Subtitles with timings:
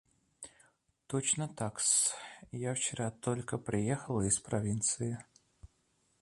[1.07, 2.15] –Точно так-с:
[2.51, 5.23] я вчера только приехала из провинции.